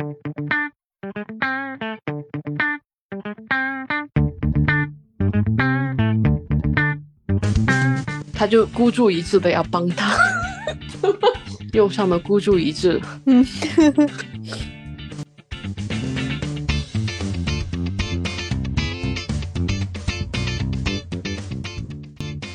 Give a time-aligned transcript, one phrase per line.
[8.34, 10.16] 他就孤注一掷的要帮他，
[11.74, 12.98] 用上了孤注一掷。
[13.26, 13.44] 嗯，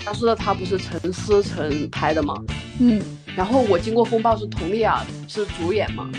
[0.04, 2.36] 他说的他不是陈思诚拍的吗？
[2.80, 3.02] 嗯，
[3.36, 6.10] 然后我经过风暴是佟丽娅是主演嘛？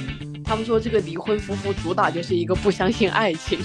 [0.48, 3.58] 他们说这个离婚夫妇主打就是一个不相信爱情。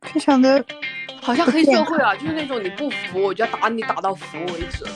[0.00, 0.64] 非常的
[1.20, 4.86] 好像黑社会啊，就是那种你不服我就要打你打到服为止。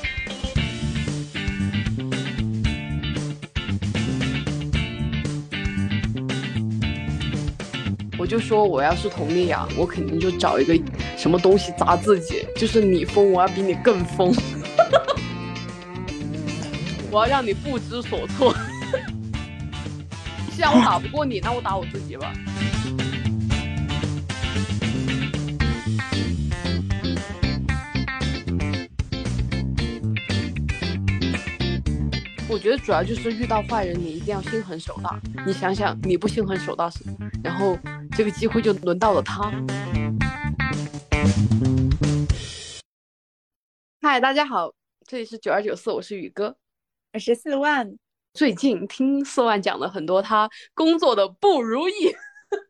[8.28, 10.78] 就说我要是佟丽娅，我肯定就找一个
[11.16, 14.30] 什么东西砸自己，就是你疯，我要比你更疯，
[17.10, 18.54] 我要让你不知所措。
[20.54, 22.30] 既然我打不过你，那我打我自己吧。
[32.50, 35.18] 我觉得主要就是遇到坏人，你一定要心狠手辣。
[35.46, 36.90] 你想想，你不心狠手辣，
[37.42, 37.78] 然后
[38.18, 39.48] 这个机会就轮到了他。
[44.00, 44.74] 嗨，大家好，
[45.06, 46.56] 这里是九二九四，我是宇哥，
[47.12, 47.96] 我是四万。
[48.34, 52.12] 最近听四万讲了很多他工作的不如意，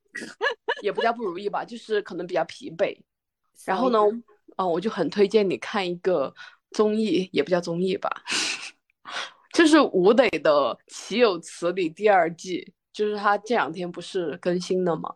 [0.85, 2.95] 也不叫不如意吧，就是可能比较疲惫。
[3.65, 3.99] 然后呢，
[4.57, 6.35] 嗯，我就很推荐你看一个
[6.73, 8.11] 综艺，也不叫综艺吧。
[9.55, 15.15] 就是吴磊的《岂有此理》第二季，就是他这两天不是更新了吗？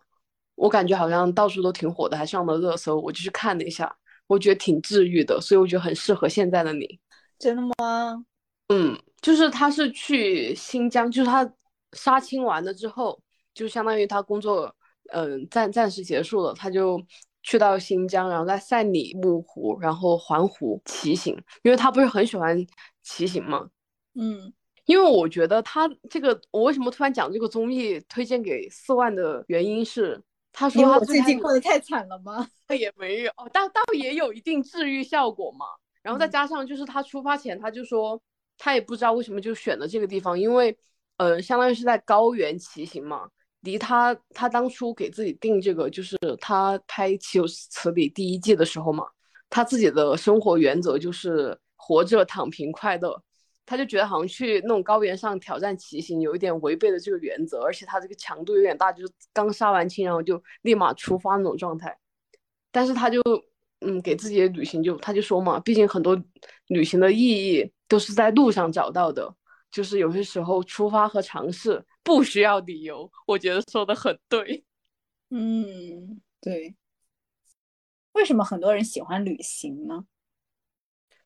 [0.63, 2.97] 我感觉好像到处都挺火的，还上了热搜。
[3.01, 3.93] 我就去看了一下，
[4.29, 7.01] 我觉得挺治愈的，所以我觉得很适合现在的你。
[7.37, 8.25] 真的吗？
[8.69, 11.53] 嗯，就是他是去新疆，就是他
[11.95, 13.21] 杀青完了之后，
[13.53, 14.73] 就相当于他工作，
[15.13, 17.05] 嗯，暂暂时结束了，他就
[17.43, 22.57] 去到新疆，然后在赛里木湖，然后环湖骑行，因为他不是很喜欢
[23.03, 23.69] 骑行嘛。
[24.15, 24.53] 嗯，
[24.85, 32.47] 因为我觉得他这个，我为什么突然讲这个综艺推荐给四万的原因是，他说他最近过得太惨了吗？
[32.69, 35.67] 也没有哦，倒倒也有一定治愈效果嘛。
[36.03, 38.21] 然后再加上就是他出发前他就说，
[38.59, 40.77] 他也不知道为什么就选了这个地方，因为，
[41.17, 43.29] 呃，相当于是在高原骑行嘛，
[43.61, 49.07] 离他他当初给自己定这个，就是他拍《岂有此理》第一季的时候嘛，
[49.49, 53.23] 他自己的生活原则就是活着躺平快乐。
[53.65, 61.97] 他就觉得好像去那种高原上挑战骑行有一点违背了这个原则，而且他这个强度有点大，就是刚杀完青然后就立马出发那种状态。
[62.71, 63.21] 但是他就
[63.81, 66.21] 嗯给自己的旅行就他就说嘛，毕竟很多
[66.69, 69.35] 旅行的意义都是在路上找到的，
[69.71, 73.11] 就是有些时候出发和尝试不需要理由。
[73.27, 74.65] 我觉得说的很对。
[75.31, 76.75] 嗯，对。
[78.13, 80.05] 为什么很多人喜欢旅行呢？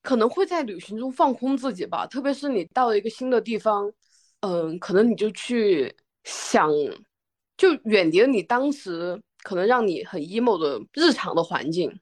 [0.07, 3.93] 可能会在旅行中放空自己吧，特别是你到了一个新的地方，
[4.39, 6.71] 嗯，可能你就去想，
[7.57, 11.93] 就远离了你当时可能让你很 emo 的日常的环境，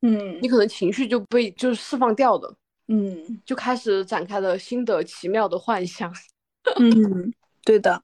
[0.00, 2.52] 嗯，你可能情绪就被就是释放掉的，
[2.88, 6.12] 嗯，就开始展开了新的奇妙的幻想，
[6.80, 7.32] 嗯，
[7.64, 8.02] 对的，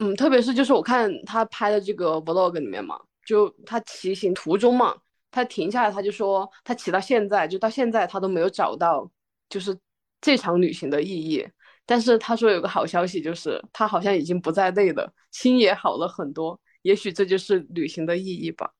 [0.00, 4.96] 嗯，特别是就是我看他拍的这个 vlog 里面嘛，就他骑行途中嘛。
[5.32, 9.10] 他停下来，他就说，他骑到现在，就到现在，他都没有找到，
[9.48, 9.76] 就是
[10.20, 11.44] 这场旅行的意义。
[11.84, 16.60] 但是他说有个好消息，就是他好像已经不再累了，心也好了很多。
[16.82, 18.72] 也许这就是旅行的意义吧。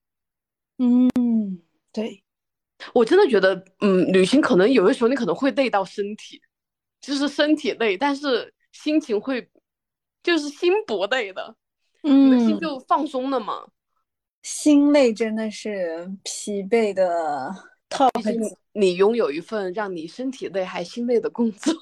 [0.78, 1.10] 嗯，
[1.92, 2.22] 对，
[2.94, 6.40] 我真的觉得，嗯，旅行可能有的时候你可能会累到身体，
[7.00, 9.48] 就是身体累，但是心情会，
[10.22, 11.56] 就是心不累的，
[12.02, 13.66] 嗯，心就放松了嘛。
[14.42, 17.54] 心累真的是疲惫的
[17.88, 18.10] top。
[18.72, 21.72] 你拥有一份让你身体累还心累的工作，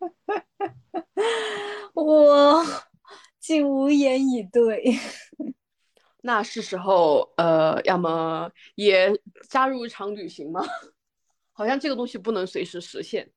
[1.94, 2.64] 我
[3.38, 4.98] 竟无言以对。
[6.22, 9.12] 那是时候，呃，要么也
[9.48, 10.60] 加入一场旅行吗？
[11.52, 13.30] 好像这个东西不能随时实现。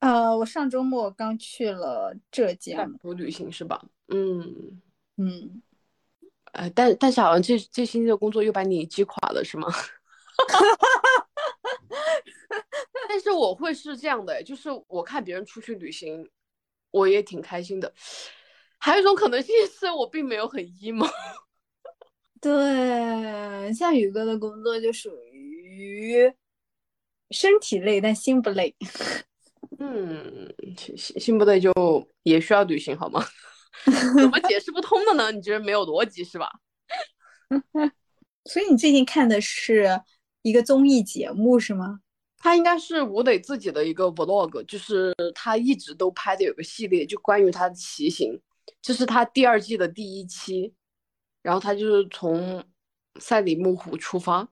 [0.00, 3.84] 呃，我上周末刚去了浙江，不旅行是吧？
[4.08, 4.80] 嗯
[5.16, 5.62] 嗯。
[6.52, 9.68] 呃，但但是好像这这星期的工作又把你击垮了，是吗？
[13.08, 16.28] 但是我会是这样的，就是我看别人出去旅行，
[16.90, 17.92] 我也挺开心的。
[18.78, 21.08] 还有一种可能性是我并没有很 emo。
[22.40, 26.32] 对，像宇哥的工作就属于
[27.30, 28.74] 身体累，但心不累。
[29.80, 31.72] 嗯，心心心不累就
[32.22, 33.24] 也需要旅行好吗？
[34.16, 35.30] 怎么解释不通的呢？
[35.32, 36.50] 你觉得没有逻辑是吧？
[38.44, 40.00] 所以你最近看的是
[40.42, 42.00] 一个综艺节目是吗？
[42.38, 48.40] 他应该是吴磊自己的一个 vlog，就是他一直都拍的有个系列，就关于他的骑行，
[48.80, 50.72] 这是他第二季的第一期，
[51.42, 52.64] 然后他就是从
[53.18, 54.48] 赛里木湖出发，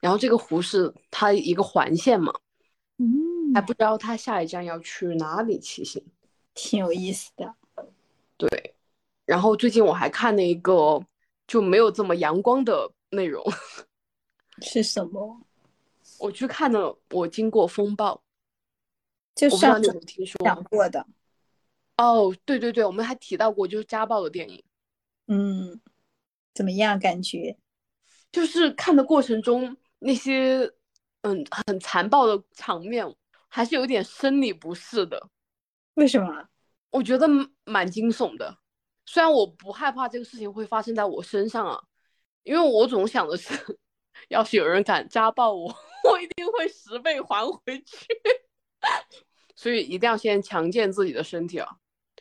[0.00, 2.32] 然后这个湖是他一个环线嘛，
[2.98, 6.04] 嗯，还不知道他下一站要去哪里骑行，
[6.52, 7.54] 挺有意思的。
[8.48, 8.74] 对，
[9.24, 11.04] 然后最近我还看了一个
[11.46, 13.44] 就没有这么阳光的内容，
[14.62, 15.40] 是什么？
[16.18, 18.14] 我去看了《我经过风暴》，
[19.34, 20.38] 就上次听说？
[20.44, 21.06] 讲过的。
[21.96, 24.64] 哦，对对对，我们还提到过就是家暴的电影，
[25.26, 25.80] 嗯，
[26.54, 26.98] 怎么样？
[26.98, 27.56] 感觉？
[28.32, 30.70] 就是看的过程中那些
[31.22, 33.04] 嗯很残暴的场面，
[33.48, 35.28] 还是有点生理不适的。
[35.94, 36.48] 为什么？
[36.90, 37.26] 我觉得
[37.64, 38.58] 蛮惊悚的，
[39.06, 41.80] 虽然我不害怕这个事情会发生在我身上啊，
[42.42, 43.54] 因为我总想的是，
[44.28, 45.74] 要是有人敢家暴我，
[46.10, 48.06] 我一定会十倍还回去。
[49.54, 51.68] 所以一定要先强健自己的身体啊。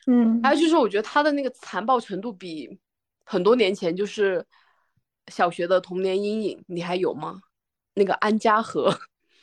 [0.08, 2.80] 嗯还有就是，我觉得他的那个残暴程度比
[3.26, 4.46] 很多年前就是
[5.28, 7.42] 小学的童年阴影，你还有吗？
[7.94, 8.90] 那个安家和，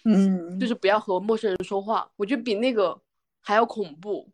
[0.05, 3.01] 嗯，就是不要和陌生人说话，我觉得比那个
[3.41, 4.31] 还要恐怖。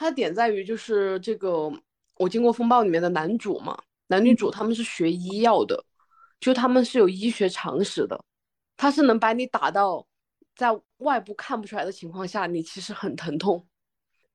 [0.00, 1.48] 它的点在于就是这个
[2.16, 5.84] 《我经过风暴》里面的男主嘛，男女主他们是学医药的，
[6.40, 8.18] 就他们是有医学常识的，
[8.78, 10.06] 他是能把你打到
[10.56, 13.66] 在外部看不出来的情况下，你其实很疼痛，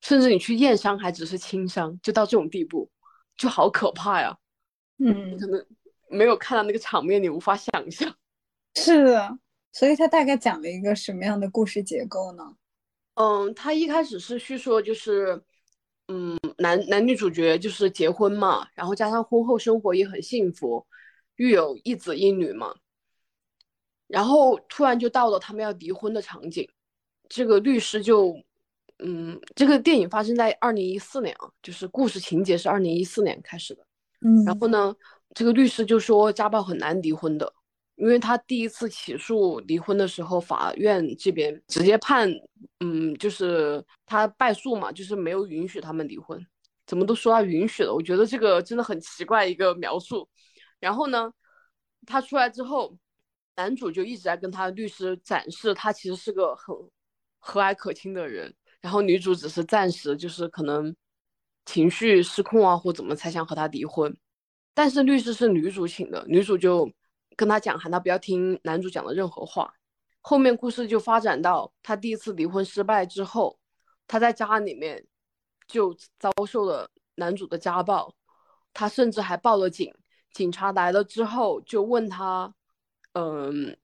[0.02, 2.88] 甚至你去验伤还只是轻伤，就到这种地步，
[3.36, 4.38] 就好可怕呀！
[5.00, 5.66] 嗯可能
[6.10, 8.16] 没有看到那个场面，你无法想象。
[8.78, 9.40] 是的。
[9.72, 12.56] 所以他大概讲了一个什么样的故事结构呢？
[13.16, 15.42] 嗯，他一开始是叙述就是，
[16.08, 20.86] 嗯，男男女主角就是结婚嘛，然后加上婚后生活也很幸福，
[21.38, 22.76] 育有一子一女嘛，
[24.08, 26.70] 然后突然就到了他们要离婚的场景，
[27.28, 28.36] 这个律师就，
[29.00, 33.84] 嗯，这个电影发生在二零一四年啊，就是故事情节是二零一四年开始的，
[34.22, 34.96] 嗯然后呢，
[35.34, 37.52] 这个律师就说家暴很难离婚的，
[37.96, 42.30] 因为他第一次起诉离婚的时候，法院这边直接判，
[42.80, 46.40] 嗯，就是他败诉嘛，就是没有允许他们离婚。
[46.86, 50.30] 怎么都说他允许了，我觉得这个真的很奇怪一个描述。
[50.80, 51.32] 然后呢，
[52.06, 52.98] 他出来之后，
[53.56, 56.76] 男主就一直在跟他律师展示他其实是个很
[57.40, 60.94] 和蔼可亲的人，然后女主只是暂时就是可能
[61.66, 64.16] 情绪失控啊，或怎么才想和他离婚。
[64.74, 66.92] 但是律师是女主请的，女主就
[67.36, 69.74] 跟他讲，喊他不要听男主讲的任何话。
[70.22, 73.60] 后面故事就发展到他第一次离婚失败之后，
[74.08, 75.06] 他在家里面
[75.68, 78.16] 就遭受了男主的家暴，
[78.74, 79.94] 他甚至还报了警。
[80.32, 82.54] 警察来了之后就问他，
[83.14, 83.78] 嗯，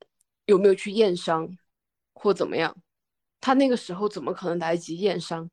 [0.46, 1.48] 有没有去验伤
[2.14, 2.76] 或怎么样？
[3.40, 5.50] 他那个时候怎么可能来得及验伤？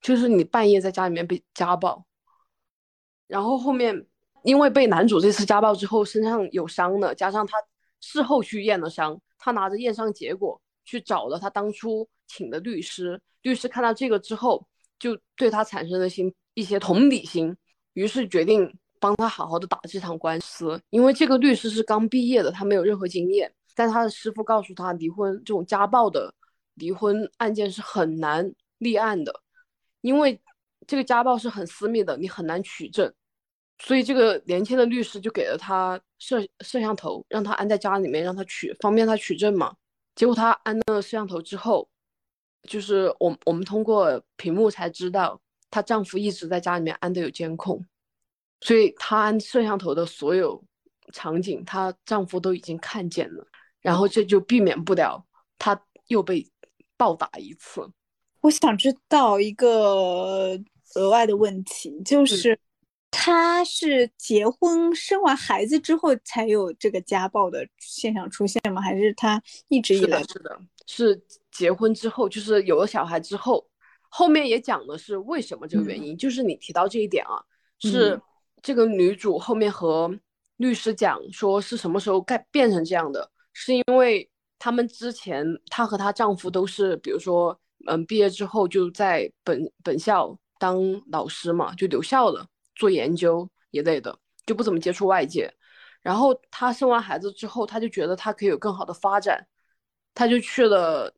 [0.00, 2.06] 就是你半夜在家里面被家暴，
[3.26, 4.06] 然后后面
[4.44, 7.56] 因为被男主这次家暴之后身上有伤了，加上他
[8.00, 14.66] 事后去验了伤，他拿着验伤结果去找了他当初请的律师，律师看到这个之后
[14.98, 17.56] 就对他产生了心一些同理心，
[17.94, 20.80] 于是决定帮他好好的打这场官司。
[20.90, 26.34] 因为这个律师是刚毕业的，他没有任何经验，但他的师傅告诉他，离婚这种家暴的
[26.74, 29.40] 离婚案件是很难立案的，
[30.00, 30.40] 因为
[30.86, 33.12] 这个家暴是很私密的，你很难取证。
[33.84, 39.74] 所以这个年轻的律师就给了他摄摄像头，让他安在家里面，让他取方便他取证嘛。
[40.14, 41.88] 结果他安了摄像头之后，
[42.68, 47.84] 就是我我们通过屏幕才知道，她丈夫一直在家里面安的有监控，
[48.60, 50.62] 所以她安摄像头的所有
[51.12, 53.44] 场景，她丈夫都已经看见了，
[53.80, 55.26] 然后这就避免不了
[55.58, 56.46] 她又被
[56.96, 57.80] 暴打一次。
[58.42, 60.56] 我想知道一个
[60.94, 62.56] 额外的问题，就是
[63.12, 68.80] 他是结婚生完孩子之后才有这个家暴的现象出现吗？
[68.80, 73.64] 还是他一直以来是的，是结婚之后，就是有了小孩之后，
[74.08, 77.38] 后面也讲的是为什么这个原因，就是你提到这一点啊，
[77.78, 78.22] 是嗯
[78.62, 80.10] 这个女主后面和
[80.56, 84.28] 律师讲说是什么时候该变成这样的，是因为
[84.58, 92.46] 他们之前她和她丈夫都是，比如说，嗯，毕业之后就在本本校当老师嘛，就留校了，
[92.82, 95.48] 做研究一类的，就不怎么接触外界。
[96.00, 99.46] 然后她生完孩子之后，她就觉得她可以有更好的发展，
[100.12, 101.14] 她就去了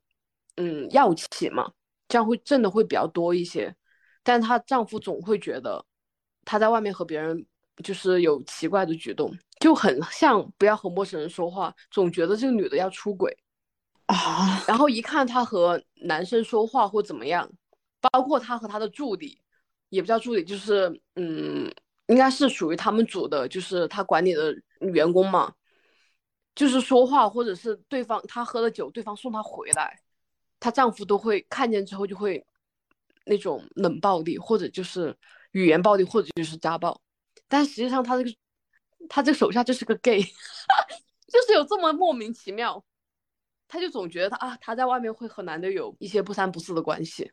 [0.56, 1.72] 嗯药企嘛，
[2.06, 3.74] 这样会挣的会比较多一些。
[4.22, 5.82] 但她丈夫总会觉得
[6.44, 7.46] 她在外面和别人
[7.82, 13.34] 就是有奇怪的举动，就很像不要和陌生人说话，总觉得这个女的要出轨
[14.04, 14.62] 啊。
[14.68, 17.50] 然后一看她和男生说话或怎么样，
[18.02, 19.40] 包括她和她的助理，
[19.88, 21.72] 也不叫助理，就是嗯，
[22.06, 25.52] 应该是属于他们组的，就是她管理的员工嘛，
[26.54, 30.00] 就是说话或者是对方她喝了酒，对方送她回来，
[30.60, 32.44] 她丈夫都会看见之后就会。
[33.26, 35.16] 那种冷暴力，或者就是
[35.52, 37.00] 语言暴力，或者就是家暴，
[37.48, 38.30] 但实际上他这个
[39.08, 40.20] 他这个手下就是个 gay，
[41.32, 42.84] 就是有这么莫名其妙，
[43.66, 47.32] 他就总觉得他啊他在外面会和男的有一些不三不四的关系，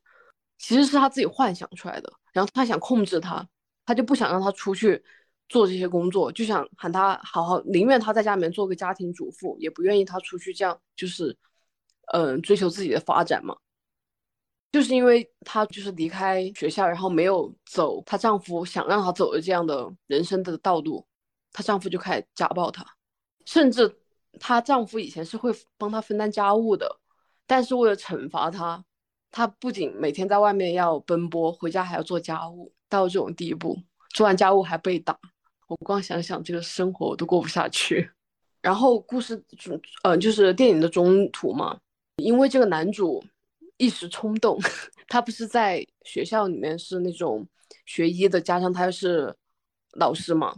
[0.61, 3.45] 其实是他自己幻想出来的，然后他想控制他，
[3.83, 5.03] 他就不想让他出去
[5.49, 11.35] 做这些工作，就想喊他好好，宁愿他在家里面做个家庭主妇，也不愿意他出去这样就是
[12.13, 13.57] 嗯追求自己的发展嘛。
[14.71, 21.05] 就是因为她就是离开学校，然后没有走她丈夫想让她走的这样的人生的道路，
[21.51, 22.85] 她丈夫就开始家暴她，
[23.45, 23.93] 甚至
[24.39, 27.01] 她丈夫以前是会帮她分担家务的，
[27.45, 28.81] 但是为了惩罚她，
[29.31, 33.77] 他不仅每天在外面要奔波，回家还要做家务，到这种地步，
[34.13, 35.17] 做完家务还被打，
[35.67, 38.11] 我光想想这个生活我都过不下去。
[38.61, 41.79] 然后故事中，呃，就是电影的中途嘛，
[42.17, 43.23] 因为这个男主。
[43.77, 44.59] 一时冲动，
[45.09, 47.43] 他不是在学校里面是那种
[47.87, 49.35] 学医的，加上他又是
[49.93, 50.55] 老师嘛，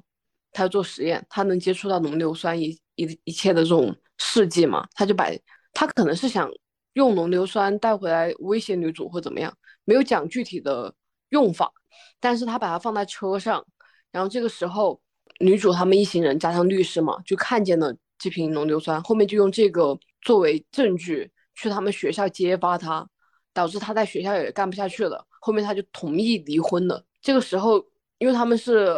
[0.52, 5.30] 他要做实验，他能接触到浓硫酸一一一切的这种试剂嘛，他就把
[5.72, 6.52] 他可能是想
[6.94, 10.94] 用浓硫酸带回来威胁女主或怎么样，没有讲具体的
[11.30, 11.72] 用法，
[12.20, 13.66] 但是他把它放在车上，
[14.12, 15.02] 然后这个时候
[15.40, 23.08] 女主他们一行人加上律师嘛，就看见了这瓶浓硫酸，后面就用这个作为证据去他们学校揭发他。
[23.56, 27.06] 导致他在学校也干不下去了，后面他就同意离婚了。
[27.22, 27.78] 这个时候，
[28.18, 28.92] 因为他们是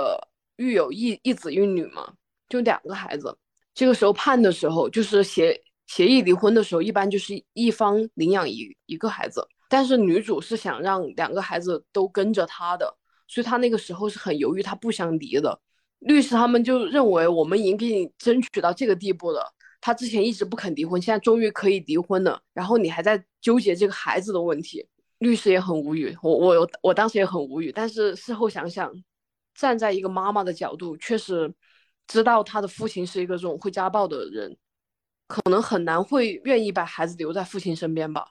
[0.56, 2.14] 育有一一子一女嘛，
[2.48, 3.38] 就两个孩子。
[3.74, 9.48] 这个时候判的时候，就是协协议离婚的时候，一般就是一方领养一一个孩子。
[9.68, 15.60] 但是女主是想让两个孩子都跟着她的，所以她那个时候是很犹豫，她不想离的。
[16.00, 19.51] 律师他们就认为，我们已经给你争取到这个地步了。
[19.82, 22.39] 他之前一直不肯离婚，现在终于可以离婚了。
[22.54, 24.88] 然后你还在纠结这个孩子的问题，
[25.20, 26.15] 律师也很无语。
[26.22, 28.92] 我我我当时也很无语，但是事后想想，
[29.56, 31.51] 站在一个妈妈的角度，确实
[32.08, 34.56] 知道他的父亲是一个这种会家暴的人，
[35.27, 38.27] 可能很难会愿意把孩子留在父亲身边吧。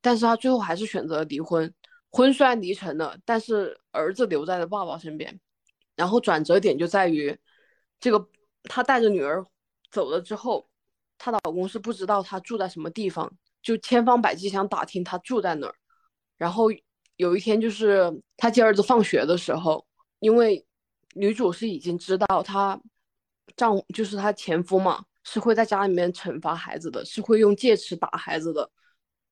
[0.00, 1.72] 但是他最后还是选择了离婚，
[2.10, 5.38] 婚虽然离成了，但是儿子留在了爸爸身边。
[5.96, 7.38] 然后转折点就在于，
[7.98, 8.28] 这个
[8.64, 9.44] 他带着女儿
[9.90, 10.66] 走了之后。
[11.22, 15.74] 她老公是不知道她住在什么地方，就千方百计想打听她住在哪儿。
[16.38, 16.68] 然后
[17.16, 19.86] 有一天，就是她接儿子放学的时候，
[20.20, 20.64] 因为
[21.12, 22.80] 女主是已经知道她
[23.54, 28.70] 丈就是她前夫嘛，是会在家里面惩罚孩子的，是会用戒尺打孩子的。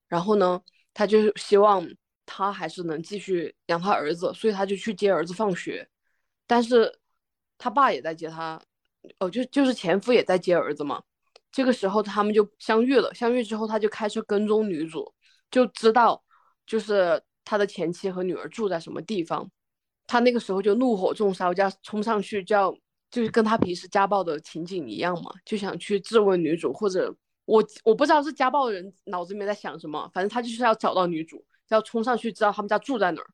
[0.08, 0.60] 然后呢，
[0.94, 1.86] 他就希望
[2.26, 5.88] 他还是能继续养他儿子，所以他就去接儿子放学。
[6.46, 6.98] 但是
[7.58, 8.60] 他爸也在接他，
[9.18, 11.02] 哦，就就是前夫也在接儿子嘛。
[11.50, 15.12] 这个时候他们就相遇了，相遇之后他就开车跟踪女主，
[15.50, 16.22] 就知道
[16.66, 19.50] 就是他的前妻和女儿住在什么地方。
[20.06, 22.74] 他那个时候就怒火中烧，就要冲上去，就要
[23.10, 33.26] 就是跟他平时家暴的情景一样嘛，就想去质问女主，或者我我不知道是家暴的人脑子里面在想什么，反正他就是要找到女主，要冲上去知道他们家住在哪儿。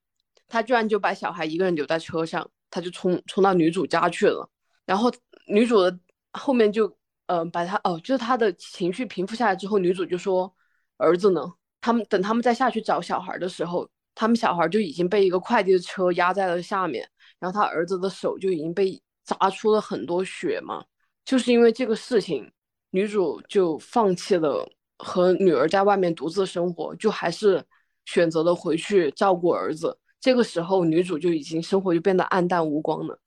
[0.48, 4.48] 他居然就把小孩一个人留在车上，他就冲冲到女主家去了。
[4.84, 5.12] 然后
[5.48, 5.98] 女主的
[6.32, 6.96] 后面就。
[7.26, 10.54] 嗯，把他哦，就是他的情绪平复下来之后，女主就说
[10.98, 11.40] ：“儿子呢？”
[11.80, 20.84] 他们等他们再下去找小孩的时候，他们小孩就已经被一个快递的车压在了下面，然后他儿子的手就已经被砸出了很多血嘛。
[21.24, 22.50] 就是因为这个事情，
[22.90, 27.64] 女主就放弃了和女儿在外面独自生活，就还是
[28.04, 29.98] 选择了回去照顾儿子。
[30.20, 33.18] 这个时候，女主就已经生活就变得暗淡无光了。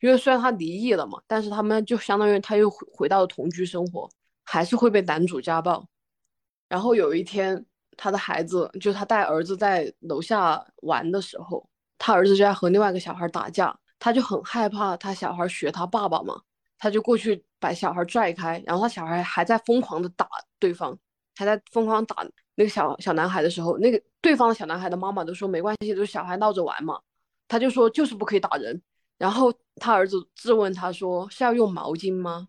[0.00, 4.08] 因为虽然他离异了嘛，但是他们就相当于他又回到了同居生活，
[4.44, 5.86] 还是会被男主家暴。
[6.68, 7.64] 然后有一天，
[7.96, 16.38] 他的孩子就他带儿子在楼下玩的时候，他儿子就在和另外一个小孩打架，他就很害怕他小孩学他爸爸嘛，
[16.76, 20.94] 他就过去把小孩拽开，然后他小孩还在疯狂的打对方，
[21.34, 22.16] 还在疯狂打
[22.54, 27.00] 那个小小男孩的时候，那个对方的小男孩的妈妈都说没关系，就是小孩闹着玩嘛，
[27.48, 28.78] 他就说就是不可以打人。
[29.16, 32.48] 然后他儿子质问他说：“是要用毛巾吗？”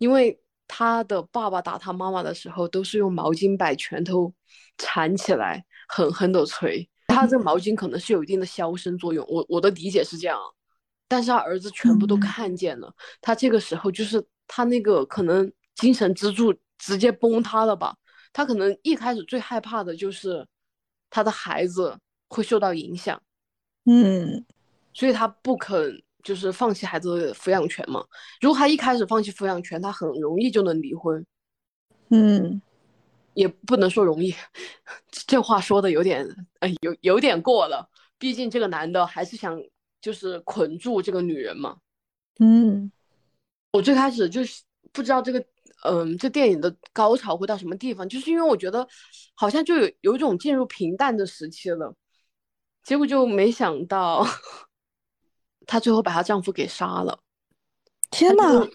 [0.00, 4.32] 因为他的爸爸打他妈妈的时候都是用毛巾把拳头
[4.78, 6.88] 缠起来，狠狠的捶。
[7.08, 10.40] 他这个毛巾可能是有一定的消声作用，我我的理解是这样。
[11.06, 17.96] 但是他儿子全部都看见了，他这个时候就是他那个可能精神支柱直接崩塌了吧。
[18.32, 20.44] 他可能一开始最害怕的就是
[21.08, 21.96] 他的孩子
[22.28, 23.22] 会受到影响，
[23.84, 24.44] 嗯，
[24.92, 28.04] 所以他不肯就是放弃孩子的抚养权嘛。
[28.40, 31.24] 如果他一开始放弃抚养权，他很容易就能离婚。
[32.08, 32.60] 嗯，
[33.34, 34.34] 也不能说容易，
[35.10, 36.26] 这话说的有点
[36.58, 37.88] 呃有有点过了。
[38.18, 39.60] 毕竟这个男的还是想
[40.04, 41.78] 就是捆住这个女人嘛。
[42.38, 42.92] 嗯，
[43.72, 45.42] 我最开始就是不知道这个。
[45.86, 48.08] 嗯，这电影的高潮会到什么地方？
[48.08, 48.88] 就是因为我觉得
[49.34, 51.94] 好像就有有一种进入平淡的时期了，
[52.82, 54.26] 结果就没想到
[55.66, 57.20] 她最后把她丈夫给杀了。
[58.10, 58.66] 天呐，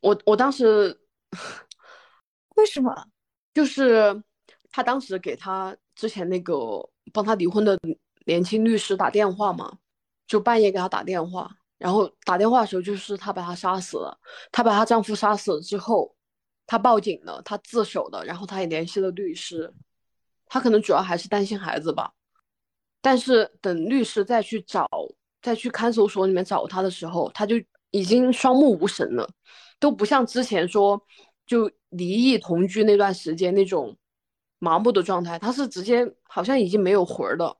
[0.00, 0.98] 我我当时
[2.56, 3.08] 为什么？
[3.52, 4.22] 就是
[4.70, 6.56] 她当时给她之前那个
[7.12, 7.78] 帮她离婚的
[8.24, 9.76] 年轻律师打电话嘛，
[10.26, 11.50] 就半夜给她打电话。
[11.78, 14.18] 然后打电话的时候，就是她把他杀死了。
[14.50, 16.14] 她把她丈夫杀死了之后，
[16.66, 18.24] 她报警了，她自首的。
[18.24, 19.72] 然后她也联系了律师，
[20.46, 22.12] 她可能主要还是担心孩子吧。
[23.02, 24.88] 但是等律师再去找，
[25.42, 27.56] 再去看守所里面找她的时候，她就
[27.90, 29.28] 已经双目无神了，
[29.78, 31.00] 都不像之前说
[31.46, 33.94] 就离异同居那段时间那种
[34.58, 37.54] 麻木的状态，她是直接好像已经没有魂儿了。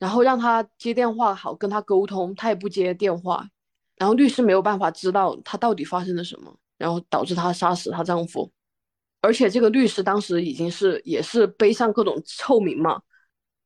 [0.00, 3.46] 然后让他接电话，好跟他沟通，他也不接电话，
[3.96, 8.50] 然后律师没有办法知道他到底发生了什么，然后导致她杀死她丈夫，
[9.20, 13.02] 而且这个律师当时已经是也是背上各种臭名嘛，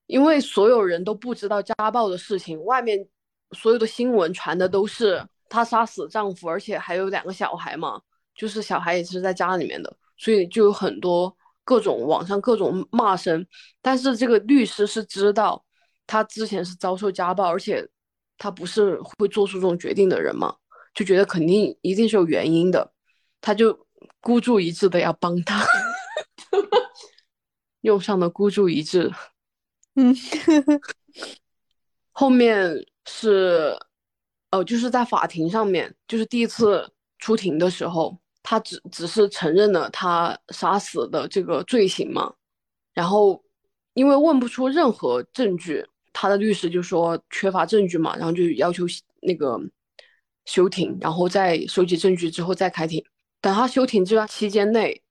[0.07, 3.07] 因为所有人都不知道家暴的事情，外面
[3.53, 8.03] 所有的新闻传的都是她杀死丈夫，而且还有两个小孩嘛，
[8.35, 13.47] 就是小孩也是在家里面的，所以就有很多各种网上各种骂声，
[13.81, 15.64] 但是这个律师是知道。
[16.07, 17.89] 他之前是遭受家暴，而且
[18.37, 20.55] 他不是会做出这种决定的人嘛，
[20.95, 22.93] 就觉得肯定一定是有原因的，
[23.41, 23.87] 他就
[24.21, 25.65] 孤注一掷的要帮他，
[27.83, 29.11] 用上了孤注一掷。
[29.95, 30.15] 嗯，
[32.13, 33.79] 后面是，
[34.51, 42.35] 哦，就是在法庭上面，就是第一次出庭的时候，他只只是承认了他杀死的这个罪行嘛，
[42.93, 43.43] 然后
[43.95, 45.87] 因为问不出任何证据。
[46.15, 48.85] 他的律师就说缺乏证据嘛，然后就要求
[49.21, 49.61] 那个
[50.47, 53.05] 休庭，然后再收集证据之后再开庭。
[53.43, 55.03] 等他休庭这段期间内，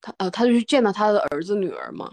[0.00, 2.12] 他呃他就去见了他的儿子女儿嘛，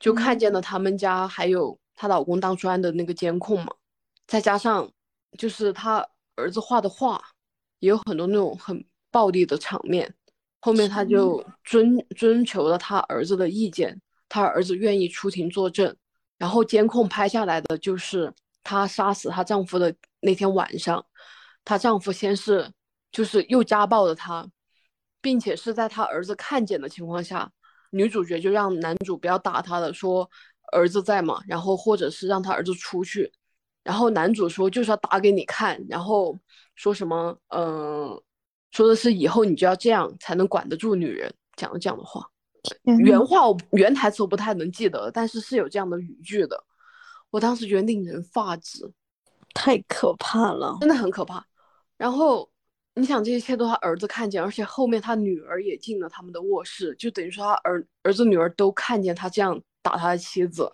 [0.00, 3.72] 就看见了他们家还有她老公当初安的那个监控嘛，
[4.26, 4.90] 再加上
[5.36, 6.04] 就是他
[6.36, 7.22] 儿子画的画，
[7.80, 10.14] 也有很多那种很暴力的场面。
[10.60, 15.94] 后面他就遵征求了他儿子的意见，他儿子愿意出庭作证。
[16.38, 21.04] 然后监控拍下来的就是她杀死她丈夫的那天晚上，
[21.64, 22.70] 她丈夫先是
[23.12, 24.48] 就是又家暴了她，
[25.20, 27.50] 并且是在她儿子看见的情况下，
[27.90, 30.30] 女主角就让男主不要打她了，说
[30.72, 33.32] 儿子在嘛，然后或者是让他儿子出去，
[33.82, 36.38] 然后男主说就是要打给你看，然后
[36.74, 38.22] 说什么嗯，
[38.70, 42.28] 说的是以后你就要这样才能管得住女人，讲了这样的话。
[42.98, 46.64] 原话我原台词我不太能记得，但是是有这样的语句的。
[47.30, 48.90] 我当时觉得令人发指，
[49.52, 51.44] 太可怕了，真的很可怕。
[51.96, 52.50] 然后
[52.94, 60.72] 你想，这一切都他儿子看见，而且后面他女儿也进了他们的卧室，就等于说他儿儿子女儿都看见他这样打他的妻子，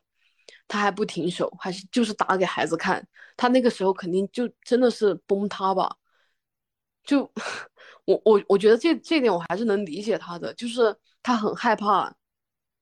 [0.68, 3.04] 他还不停手，还是就是打给孩子看。
[3.36, 5.96] 他那个时候肯定就真的是崩塌吧。
[7.04, 7.28] 就
[8.06, 10.96] 我我我觉得这这点我还是能理解他的，就是。
[11.24, 12.14] 她很害怕，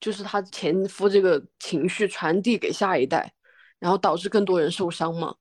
[0.00, 3.33] 就是他前夫这个情绪传递给下一代，
[3.78, 5.37] 然后导致更多人受伤嘛。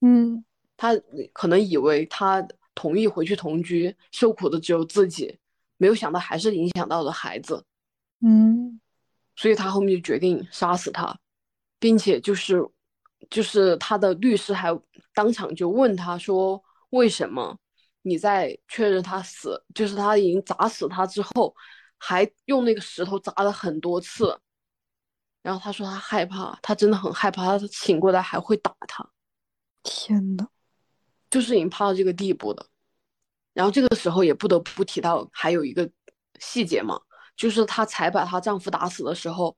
[0.00, 0.42] 嗯，
[0.74, 0.94] 他
[1.34, 2.42] 可能以为他
[2.74, 5.38] 同意回去同居，受苦的只有自己，
[5.76, 7.62] 没有想到还是影响到了孩子。
[8.22, 8.80] 嗯，
[9.36, 11.14] 所以他后面就决定杀死他，
[11.78, 12.66] 并且就是
[13.28, 14.70] 就是他的律师还
[15.12, 17.58] 当场就问他说：“为什么
[18.00, 21.54] 你在确认他死，就是他已经砸死他之后？”
[22.02, 24.40] 还用那个石头砸了很多次，
[25.42, 29.06] 然后他说他害怕，他真的很害怕，他醒过来还会打他。
[29.82, 30.48] 天呐，
[31.28, 32.66] 就是已经怕到这个地步的。
[33.52, 35.90] 然后这个时候也不得不提到还有一个
[36.38, 36.98] 细节嘛，
[37.36, 39.54] 就是她才把她丈夫打死的时候，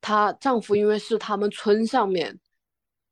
[0.00, 2.38] 她丈夫因为是他们村上面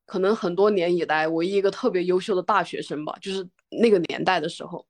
[0.05, 4.87] 可能很多年以来唯一一个特别优秀的大学生吧，就是那个年代的时候。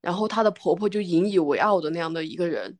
[0.00, 2.78] 然后她的婆婆就引以为傲的那样的一个人，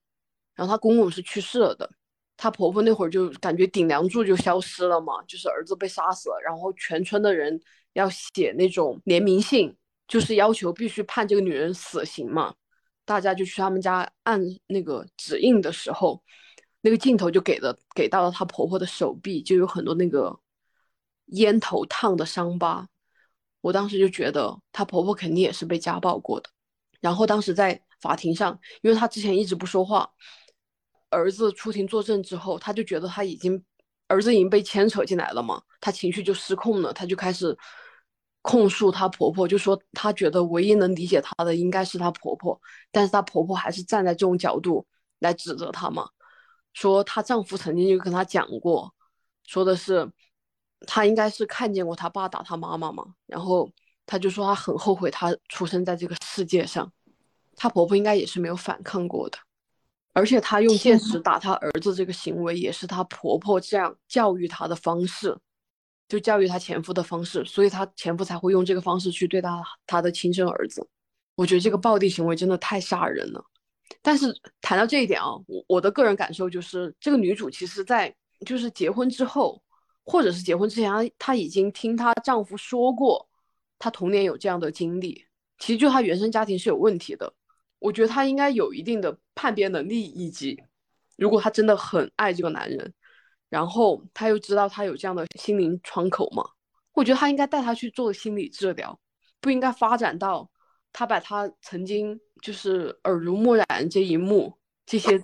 [0.59, 1.89] 然后她公公是去世了的，
[2.37, 7.61] 她婆婆那会儿就感觉顶梁柱就消失了嘛，就是儿子被杀死了，然后全村的人
[7.93, 9.73] 要写那种联名信，
[10.09, 12.53] 就是要求必须判这个女人死刑嘛。
[13.05, 16.21] 大家就去他们家按那个指印的时候，
[16.81, 20.37] 那个镜头就给了给到了她婆婆的手臂，就有很多那个
[21.27, 22.89] 烟头烫的伤疤。
[23.61, 26.51] 我当时就觉得她婆婆肯定也是被家暴过的。
[27.01, 30.11] 然后当时在法庭上，因为她之前一直不说话，
[31.11, 33.63] 儿子出庭作证之后，她就觉得她已经
[34.07, 37.57] 儿子已经被牵扯进来了嘛，她情绪就失控了，她就开始
[38.43, 44.87] 控诉她婆婆，就说她觉得唯一能理解她的应该是她婆婆，但是她婆婆还是站在这种角度
[45.19, 46.09] 来指责她嘛，
[46.73, 48.95] 说她丈夫曾经就跟她讲过，
[49.45, 50.11] 说的是
[50.87, 53.71] 她应该是看见过她爸打她妈妈嘛，然后。
[54.11, 56.91] 她就说她很后悔她出生在这个世界上，
[57.57, 59.37] 她婆婆应该也是没有反抗过的，
[60.19, 65.39] 而且她用剑齿打她儿子这个行为也是她婆婆这样教育她的方式，
[66.09, 70.85] 就教育她前夫的方式，所以她前夫才会用这个方式去对她她的亲生儿子。
[71.37, 73.41] 我觉得这个暴力行为真的太吓人了。
[74.03, 74.27] 但是
[74.61, 78.13] 谈到这一点啊，我我的个人感受就是，这个女主其实在
[78.45, 79.63] 就是结婚之后，
[80.05, 83.27] 或者是结婚之前，她她已经听她丈夫说过。
[83.79, 85.25] 她童年有这样的经历，
[85.61, 87.33] 其实就她原生家庭是有问题的。
[87.79, 90.61] 我觉得她应该有一定的判别能力，以及
[91.17, 92.93] 如果她真的很爱这个男人，
[93.49, 96.45] 然后她又知道他有这样的心灵窗口嘛，
[96.93, 98.99] 我觉得她应该带他去做心理治疗，
[99.41, 100.51] 不应该发展到
[100.93, 105.19] 他把他曾经就是耳濡目染这一幕这些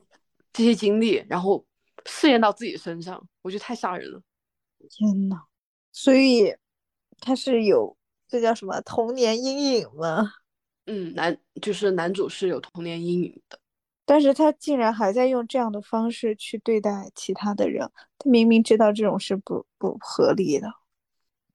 [0.53, 1.67] 这些经历，然后
[2.07, 4.23] 试验到自己身上，我觉得太吓人了。
[4.89, 5.37] 天呐，
[5.93, 6.55] 所以
[7.21, 7.97] 他是有。
[8.27, 10.33] 这叫什么童年阴影吗？
[10.87, 13.59] 嗯，男就是男主是有童年阴影的，
[14.05, 20.69] 但是他竟然还在用这样的方式去对待其他的人，他明明知道这种是不不合理的。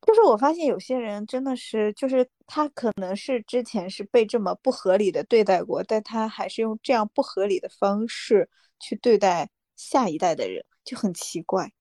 [0.02, 11.72] 就是我发现有些人真的是，就是他可能是之前是被这么不合理的对待过，但他还是用这样不合理的方式去对待下一代的人，就很奇怪。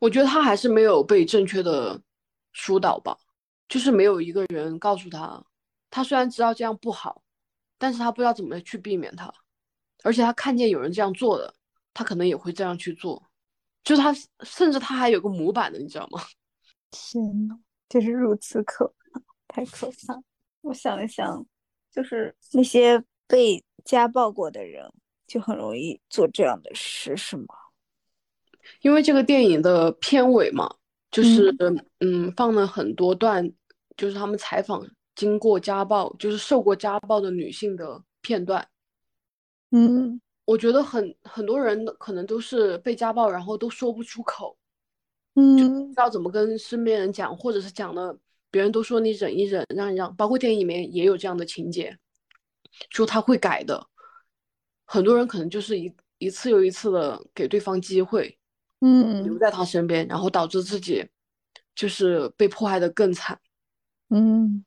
[0.00, 2.02] 我觉得他还是没有被正确的
[2.52, 3.16] 疏导吧。
[3.68, 5.44] 就是没有一个人告诉他，
[5.90, 7.22] 他虽然知道这样不好，
[7.78, 9.32] 但是他不知道怎么去避免他，
[10.02, 11.54] 而且他看见有人这样做的，
[11.94, 13.22] 他可能也会这样去做，
[13.82, 16.20] 就他甚至他还有个模板的，你知道吗？
[16.90, 20.22] 天呐，就是如此可怕，太可怕！
[20.60, 21.46] 我想一想，
[21.90, 24.92] 就是那些被家暴过的人，
[25.26, 27.46] 就很容易做这样的事，是吗？
[28.82, 30.76] 因为这个电影的片尾嘛，
[31.10, 31.54] 就是
[32.00, 33.50] 嗯，放了很多段。
[33.96, 34.86] 就是他们采访
[35.18, 38.64] 经过家暴，就是受过家暴的女性的片段。
[39.72, 44.56] 嗯，我觉得很很多人可能都是被家暴，然后都说不出口，
[45.34, 48.16] 嗯，不知道怎么跟身边人讲，或者是讲了，
[48.48, 50.14] 别人都说你忍一忍，让一让。
[50.14, 51.98] 包括电影里面也有这样的情节，
[52.90, 53.88] 说他会改的。
[54.84, 58.38] 很多人可能就是一一次又一次的给对方机会，
[58.82, 61.04] 嗯，留在他身边，然后导致自己
[61.74, 63.40] 就是被迫害的更惨。
[64.10, 64.64] 嗯，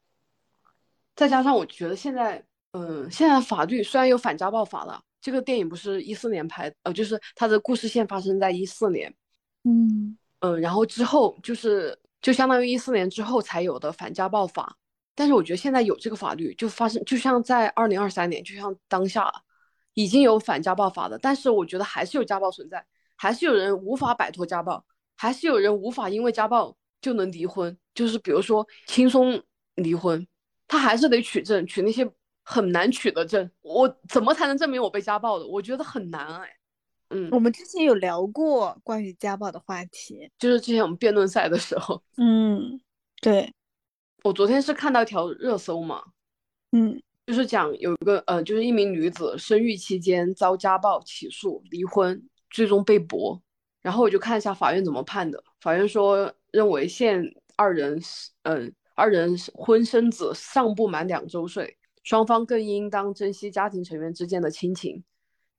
[1.22, 9.14] 再加上我觉得现在，嗯，现在法律虽然有反家暴法了，这个电影不是一四年拍，呃，就是它的故事线发生在一四年，
[9.64, 14.76] 嗯嗯，然后之后就是就相当于一四年之后才有的反家暴法，
[15.14, 19.32] 但是我觉得现在有这个法律就发生，就像在二零二三年，就像当下
[19.94, 22.84] 已经有反家暴法的，但是我觉得还是有家暴存在，
[23.16, 24.84] 还是有人无法摆脱家暴，
[25.16, 26.76] 还是有人无法因为家暴。
[27.00, 29.42] 就能离婚，就是比如说轻松
[29.74, 30.28] 离婚，
[30.72, 32.10] 他还是得取证，取那些
[32.44, 33.52] 很难取的证。
[33.62, 35.46] 我怎么才能证明我被家暴的？
[35.46, 36.50] 我觉得很难哎。
[37.10, 42.02] 嗯，我们之前有聊过关于家暴的话题，就是之前我们辩论赛的时候。
[42.16, 42.80] 嗯，
[43.22, 43.54] 对。
[44.24, 46.02] 我昨天是看到一条热搜嘛，
[46.72, 53.42] 嗯，就是讲有一个呃，就是一名女子生育期间遭家暴起诉离婚，最终被驳。
[53.82, 56.34] 然后我就看一下法院怎么判的，法院说。
[56.52, 57.98] 认为现二人
[58.44, 65.04] 嗯，二人婚生子尚不满两周岁，双方更应当珍惜家庭成员之间的亲情。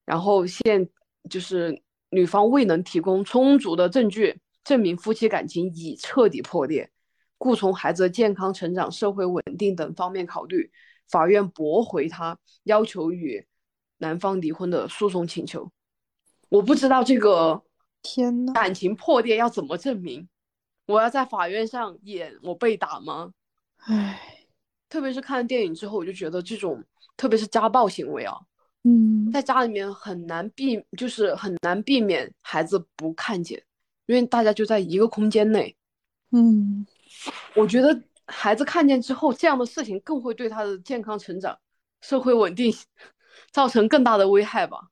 [0.05, 0.89] 然后现
[1.31, 6.91] 就是女方未能提供充足的证据证明夫妻感情已彻底破裂，
[7.39, 10.71] 故从孩子健康成长、社会稳定等方面考虑，
[11.09, 13.47] 法院驳回他要求与
[13.99, 15.71] 男方离婚的诉讼请求。
[16.49, 17.63] 我不知道这个
[18.03, 20.29] 天呐，感情破裂要怎么证明？
[20.87, 23.33] 我要在法院上演我被打吗？
[23.79, 24.47] 唉，
[24.89, 26.83] 特别是看了电影之后，我就觉得这种，
[27.17, 28.37] 特别是家暴行为啊，
[28.85, 33.63] 嗯，在家里面很难避，就是很难避免孩子不看见，
[34.07, 35.77] 因为大家就在一个空间内。
[36.31, 36.87] 嗯，
[37.55, 41.59] 我觉得孩子看见之后，这样的事情更会对他的健康成长、
[42.01, 42.75] 社会稳定
[43.51, 44.89] 造成更大的危害吧。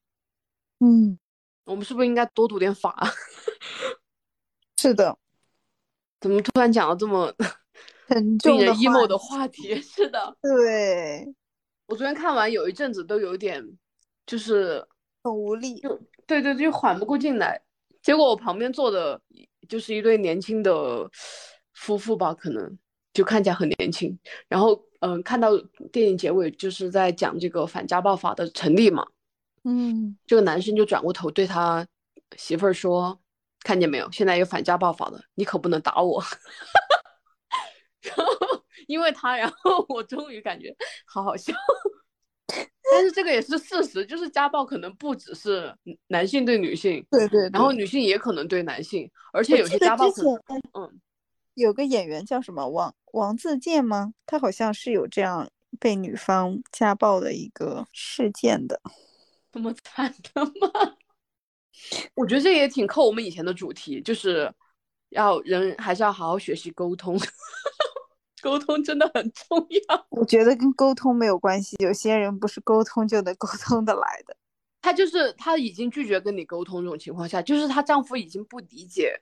[0.80, 1.18] 嗯，
[1.64, 2.96] 我们是不是应该多读点法？
[4.78, 5.18] 是的，
[6.20, 7.32] 怎么突然讲了这么
[8.08, 9.80] 沉重的 emo 的话话题？
[9.80, 11.26] 是的，对，
[11.86, 13.64] 我昨天看完有一阵子都有点，
[14.26, 14.86] 就是
[15.24, 15.80] 很无力。
[15.80, 17.60] 就对对，就缓不过劲来。
[18.02, 19.20] 结果我旁边坐的
[19.68, 21.08] 就是一对年轻的
[21.74, 22.78] 夫妇吧，可能
[23.12, 24.18] 就看起来很年轻。
[24.48, 25.50] 然后嗯、看到
[25.90, 29.06] 电影结尾就是在讲这个反家暴法的成立嘛，
[29.64, 31.86] 嗯，这个男生就转过头对他
[32.36, 33.18] 媳妇儿说
[33.62, 36.22] ：“看见没有，现在有反家暴法了，你可不能打我。
[38.02, 38.24] ”然后
[38.86, 40.74] 因为他，然后我终于感觉
[41.06, 41.52] 好好笑。
[42.92, 45.72] 但是这个也是事实，就是家暴可能不只是
[46.08, 51.00] 男性对女性，对对然后女性也可能对男性，而且有些家暴可能，前嗯，
[51.54, 54.14] 有个演员叫什么王王自健吗？
[54.26, 58.80] 他好像是有这样被女方家暴的一个事件的。
[59.52, 60.96] 这么惨的吗？
[62.14, 64.52] 我觉得这也挺扣我们以前的主题，就是
[65.10, 67.18] 要人还是要好好学习沟通，
[68.42, 70.06] 沟通真的很重要。
[70.10, 74.36] 我觉得跟沟通没有关系，有些人不是沟通就能沟通的来的。
[74.82, 79.20] 她就是她已经拒绝跟你沟通这种情况下，就是她丈夫已经不理解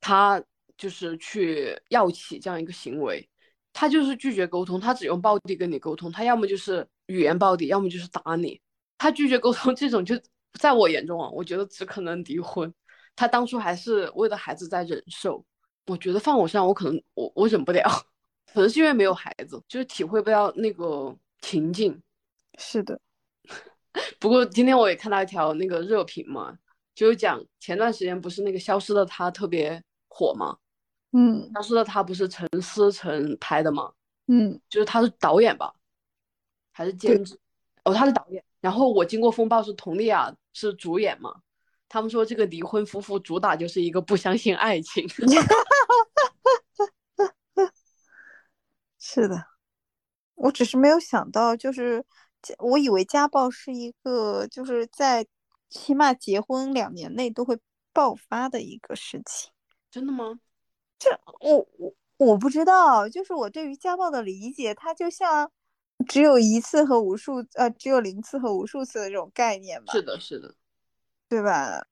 [0.00, 0.42] 她
[0.76, 3.28] 就是去要起这样一个行为，
[3.72, 8.60] 她就是拒绝沟通，她只用暴力跟你沟通，她要么就是语言暴力，要么就是打你。
[8.98, 10.16] 她拒绝沟通这种就
[10.60, 12.72] 在我眼中啊，我觉得只可能离婚。
[13.16, 15.44] 他当初还是为了孩子在忍受，
[15.86, 17.82] 我觉得放我身上，我可能我我忍不了，
[18.52, 22.00] 可能是因为没有孩子，就是体会不到那个情境。
[22.58, 23.00] 是的，
[24.18, 26.56] 不过今天我也看到一条那个热评嘛，
[26.94, 30.56] 就是讲前段时间不是那个《消失的她》特别火嘛，
[31.12, 33.92] 嗯《消失的她》不是陈思诚拍的嘛，
[34.26, 35.72] 嗯就是他是导演吧，
[36.72, 37.38] 还是监制？
[37.84, 38.42] 哦，他是导演。
[38.60, 41.34] 然后我经过风暴是佟丽娅是主演嘛，
[41.90, 45.06] 他们说这个离婚夫妇主打就是一个不相信爱情。
[48.98, 49.44] 是的，
[50.34, 52.02] 我只是没有想到，就是
[52.40, 55.26] 家我以为家暴是一个就是在
[55.68, 57.58] 起码结婚两年内都会
[57.92, 59.52] 爆发的一个事情。
[59.90, 60.40] 真的吗？
[60.98, 65.52] 这我我我不知道，就是我对于家暴的理解，它就像
[66.06, 70.54] 只有一次和无数呃，只有零次和无数次的这种概念吧，是的，是的。
[71.28, 71.84] 对吧？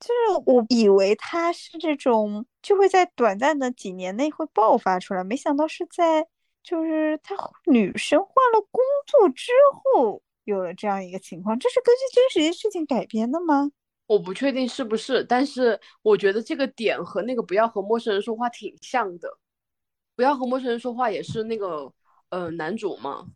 [0.00, 6.26] 就是我以为它是这种就会在短暂的几年内会爆发出来，没想到是在
[6.62, 7.36] 就是她
[7.66, 13.70] 女生换了工作之后有了这样一个情况，这是根据真实的事情改编的吗？
[14.06, 19.38] 我不确定是不是，但是我觉得这个点和那个不要和陌生人说话挺像的。
[20.16, 21.92] 不要和陌生人说话也是那个
[22.30, 23.26] 呃男主嘛，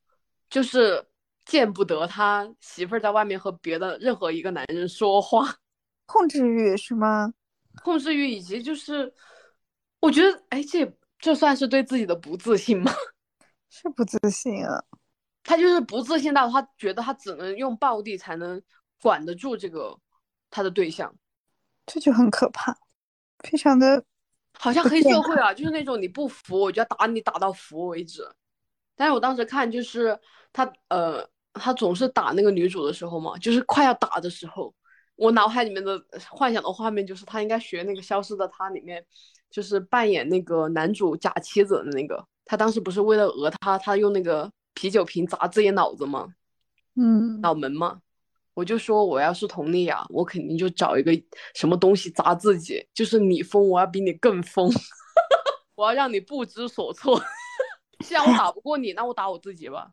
[0.50, 1.04] 就是
[1.44, 5.54] 见不得他媳妇儿在外面和别的任何一个男人说话，
[6.06, 7.32] 控制欲是吗？
[7.82, 9.12] 控制欲以及就是，
[10.00, 12.92] 我觉得哎，这这算是对自己的不自信吗？
[13.68, 14.84] 是不自信啊。
[15.42, 18.62] 他就是不自信到他觉得他只能用暴力才能
[19.02, 19.98] 管得住这个
[20.50, 21.14] 他的对象。
[21.84, 22.74] 这就很可怕，
[23.40, 24.02] 非常的
[24.58, 28.26] 好像黑社会啊，就是那种你不服，我就要打你打到服为止。
[28.96, 30.18] 但是我当时看，就是
[30.52, 34.74] 他呃，他总是打那个女主的时候嘛，就是快要打的时候，
[35.16, 39.04] 我脑海里面的幻想的画面就是他应该学那个《消失的她》里面，
[39.50, 46.28] 就是扮演那个男主假妻子的那个，他当时不是为了讹他，他用那个啤酒瓶砸自己脑子吗？
[46.96, 48.00] 嗯，脑门嘛。
[48.54, 51.10] 我就说我要是佟丽娅，我肯定就找一个
[51.56, 54.70] 什么东西砸自己，就是你疯，我要比你更疯，
[55.74, 57.20] 我要让你不知所措。
[58.00, 59.92] 既然我打不过你，那我打我自己吧。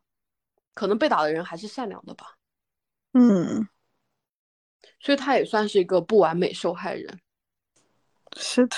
[0.74, 2.38] 可能被打的人还是善良的吧，
[3.12, 3.68] 嗯，
[5.00, 7.20] 所以他也算是一个不完美受害人。
[8.34, 8.76] 是的，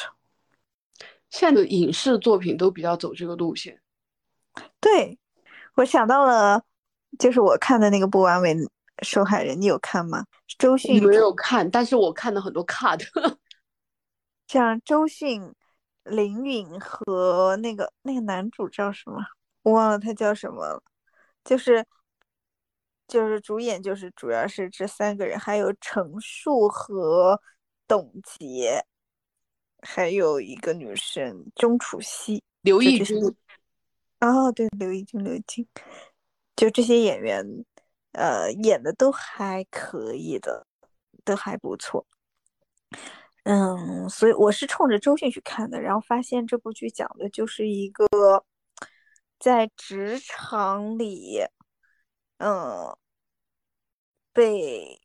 [1.31, 3.81] 现在的影视作品都比较走这个路线。
[4.81, 5.17] 对，
[5.77, 6.65] 我想到了，
[7.17, 8.53] 就是我看的那个不完美
[9.05, 10.27] 受害人，你有看吗？
[10.59, 13.07] 周迅没有看，但是我看了很多 cut。
[14.49, 15.55] 像周迅、
[16.05, 19.19] 林允和那个那个男主叫什么？
[19.63, 20.83] 我忘了他叫什么了。
[21.45, 21.85] 就是
[23.07, 27.39] 就是主演就是主要是这三个人，还有陈数和
[27.87, 28.83] 董洁，
[29.83, 33.23] 还有一个女生钟楚曦，刘奕君，
[34.21, 35.69] 哦，对，刘奕君，刘奕君，
[36.57, 37.45] 就这些演员，
[38.13, 40.67] 呃，演的都还可以的，
[41.25, 42.07] 都还不错。
[43.45, 48.07] 嗯，所以我是冲着周迅去看的，然后发现这部剧讲的就是一个
[49.39, 51.41] 在职场里，
[52.39, 52.97] 嗯，
[54.33, 54.99] 被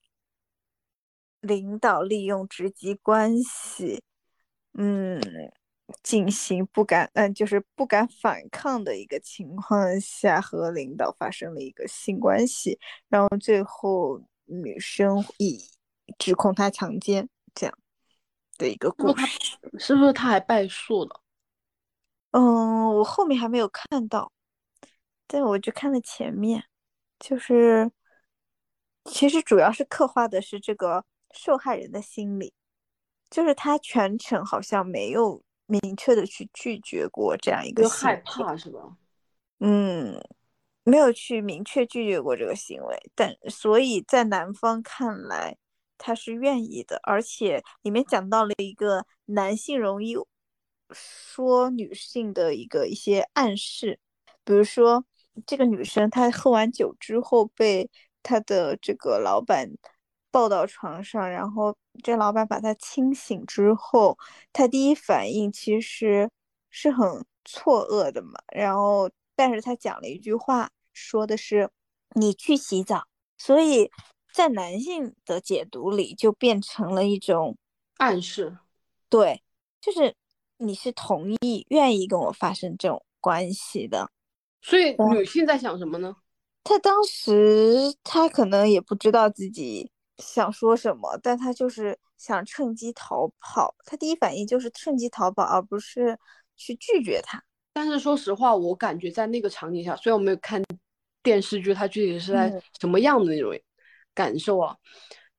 [1.42, 4.02] 领导利用职级关系，
[4.74, 5.22] 嗯，
[6.02, 15.62] 进行不敢，嗯，就是不敢反抗的一个情况下，和领导发生了一个性关系，然后最后女生以
[16.18, 17.78] 指控他强奸这样。
[18.60, 19.58] 的一个是不是他故事。
[19.80, 21.22] 是不是他还败诉了？
[22.32, 24.32] 嗯，我后面还没有看到，
[25.26, 26.64] 但我就看了前面，
[27.20, 27.92] 就是
[29.06, 32.54] 其实主要是刻画的是这个受害人的心理，
[33.32, 38.80] 就是他全程好像没有明确的去拒绝过这样一个就害，怕是吧？
[39.60, 40.22] 嗯，
[40.84, 45.58] 没有去明确拒绝过这个行为，但所以在男方看来，
[46.00, 50.16] 他是愿意的，而且里面讲到了一个男性容易
[50.92, 54.00] 说女性的一个一些暗示，
[54.44, 55.06] 比如说
[55.46, 57.88] 这个女生她喝完酒之后被
[58.24, 59.70] 她的这个老板
[60.32, 64.18] 抱到床上，然后这老板把她清醒之后，
[64.52, 66.30] 她第一反应其实
[66.72, 71.70] 是很错愕的嘛，然后但是她讲了一句话，说的是
[72.16, 73.04] 你去洗澡，
[73.38, 73.92] 所以
[74.40, 77.58] 在男性的解读里就变成了一种
[77.98, 78.58] 暗示，
[79.10, 79.44] 对，
[79.82, 80.16] 就是
[80.60, 84.10] 你是同意愿意跟我发生这种关系的。
[84.62, 86.16] 所以女性在想什么呢？
[86.64, 93.76] 她当时她可能也不知道自己想说什么，但她就是想趁机逃跑。
[93.84, 96.18] 她第一反应就是趁机逃跑，而不是
[96.56, 97.44] 去拒绝他。
[97.74, 100.64] 但是说实话，我感觉在那个场景下，虽然我没有看
[101.22, 103.54] 电视剧，它具体是在嗯什么样的那种
[104.14, 104.76] 感受啊，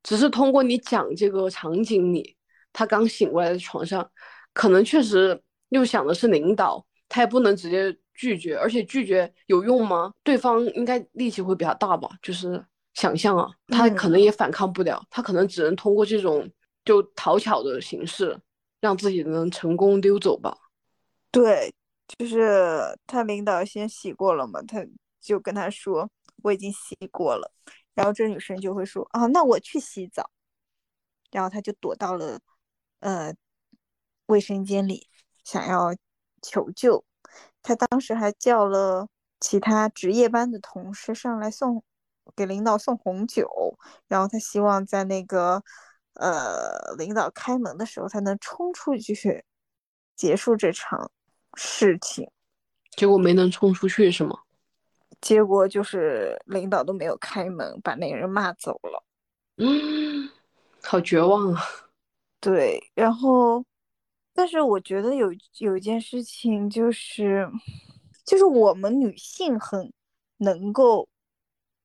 [0.02, 2.36] 只是通过你讲这个场景里，
[2.72, 4.10] 他刚醒过来的床上，
[4.52, 10.12] 可能确实又想的是领导，他也不能直接拒绝，而且拒绝有用吗？
[10.22, 12.08] 对方应该力气会比较大吧？
[12.22, 16.50] 就是想象啊，他可能也反抗不了，他可能只能通过这种
[16.84, 18.38] 就讨巧的形式，
[18.80, 20.56] 让自己能成功溜走吧。
[21.30, 21.72] 对，
[22.18, 24.84] 就是他领导先洗过了嘛，他
[25.20, 26.10] 就跟他说
[26.42, 27.52] 我已经洗过了，
[28.00, 30.30] 然后这女生就会说啊，那我去洗澡，
[31.30, 32.40] 然后他就躲到了
[33.00, 33.34] 呃
[34.24, 35.06] 卫生间里，
[35.44, 35.94] 想要
[36.40, 37.04] 求救。
[37.60, 39.06] 他当时还叫了
[39.38, 41.84] 其他值夜班的同事上来送
[42.34, 43.76] 给领导送红酒，
[44.08, 45.62] 然后他希望在那个
[46.14, 49.44] 呃领导开门的时候，他能冲出去
[50.16, 51.10] 结束这场
[51.52, 52.30] 事情。
[52.96, 54.38] 结果没能冲出去是吗？
[55.20, 59.04] 结果就是领导都没有开门，把那个人骂走了。
[59.56, 60.28] 嗯，
[60.82, 61.62] 好绝望啊！
[62.40, 63.62] 对，然后，
[64.32, 67.46] 但是我觉得有有一件事情就是，
[68.24, 69.92] 就是我们女性很
[70.38, 71.06] 能够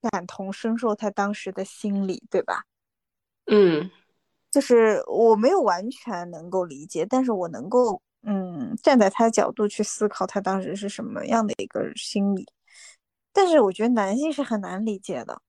[0.02, 2.64] 感同身受她当时的心理，对吧？
[3.48, 3.92] 嗯，
[4.50, 12.48] 就是我没有完全能够理解，但是我能够嗯站在他的角度去思考他当时是什么样的一个心理。
[13.36, 15.42] 但是我觉得男性是很难理解的，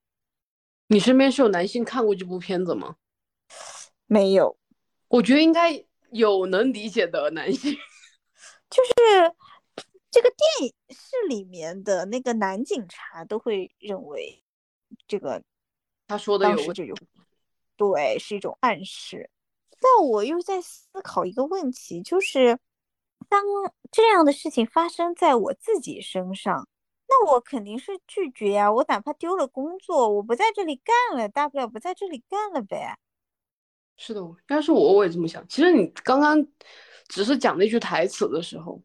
[0.89, 2.97] 你身边是有男性看过这部片子吗？
[4.07, 4.59] 没有。
[5.07, 7.73] 我觉得应该有能理解的男性。
[8.69, 8.93] 就是
[10.11, 14.43] 这个电影是里面的那个男警察都会认为
[15.07, 15.41] 这个
[16.09, 16.97] 他说的有这种
[17.77, 19.31] 对是一种暗示，
[19.79, 22.59] 但我又在思考一个问题，就是
[23.29, 23.45] 当
[23.93, 26.69] 这样的事情发生在我自己身上，
[27.19, 32.99] 那我肯定是拒绝呀、我哪怕丢了工作，我不在这里干了，大不了不在这里干了呗。
[33.97, 35.47] 是的，要是我，我也这么想。
[35.49, 36.47] 其实你刚刚
[37.09, 38.83] 只是讲那句台词的时候，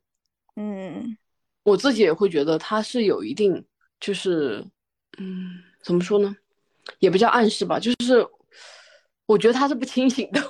[0.55, 1.17] 嗯
[1.63, 3.65] 我自己也会觉得他是有一定，
[3.99, 4.65] 就是，
[5.17, 6.33] 嗯，怎么说呢，
[6.99, 8.25] 也不叫暗示吧，就是
[9.25, 10.41] 我觉得他是不清醒的，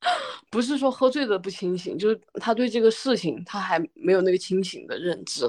[0.50, 5.48] 不是说喝醉的不清醒，就是他对这个事情他还没有那个清醒的认知。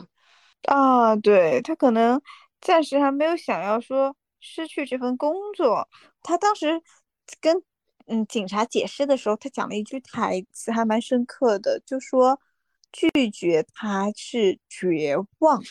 [0.64, 2.22] 啊，对，他可能
[2.62, 5.88] 暂时还没有想要说失去这份工作。
[6.22, 6.82] 他当时
[7.42, 7.64] 跟
[8.08, 12.40] 嗯警察解释的时候，他讲了一句台词，还蛮深刻的，就说
[12.92, 15.62] 拒绝他是绝望。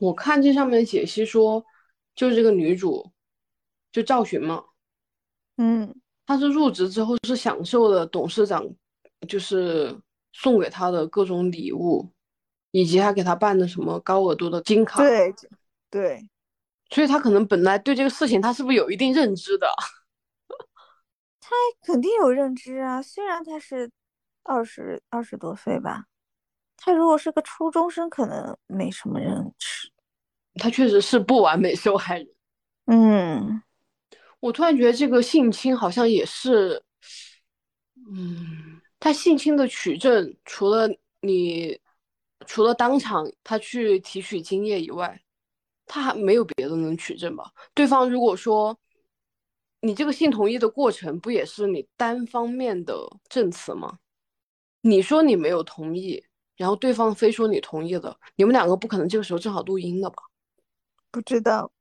[0.00, 1.64] 我看这上面解析说，
[2.14, 3.12] 就是这个女主，
[3.92, 4.64] 就赵寻嘛，
[5.58, 5.94] 嗯
[6.24, 8.64] 她是入职之后是享受了董事长
[9.28, 10.00] 就是
[10.32, 12.08] 送给她的各种礼物，
[12.70, 14.98] 以及他给他办的什么高额度的金卡。
[14.98, 15.34] 对
[15.90, 16.28] 对，
[16.90, 19.66] 所以他可能本来对这个事情他是不是有一定认知的？
[21.40, 23.90] 他肯定有认知啊，虽然他是
[24.44, 26.04] 二十二十多岁吧，
[26.76, 29.90] 他如果是个初中生，可能没什么认知。
[30.54, 32.28] 他确实是不完美受害人。
[32.86, 33.62] 嗯，
[34.38, 36.82] 我突然觉得这个性侵好像也是，
[38.12, 40.88] 嗯，他性侵的取证，除了
[41.20, 41.80] 你，
[42.46, 45.22] 除了当场他去提取精液以外，
[45.86, 47.52] 他还没有别的能取证吧？
[47.74, 48.78] 对方如果说
[49.80, 52.94] 你这个性同意的过程，不也是你单方面的
[53.28, 53.98] 证词吗？
[54.82, 56.24] 你说你没有同意，
[56.56, 60.16] 然后对方非说你同意了，你们两个不可能这个时候正好录音的吧？
[61.10, 61.72] 不知道。